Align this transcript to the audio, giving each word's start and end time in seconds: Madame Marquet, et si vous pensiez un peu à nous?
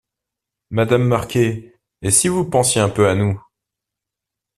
Madame 0.71 1.05
Marquet, 1.07 1.75
et 2.01 2.09
si 2.09 2.27
vous 2.27 2.49
pensiez 2.49 2.81
un 2.81 2.89
peu 2.89 3.07
à 3.07 3.13
nous? 3.13 3.39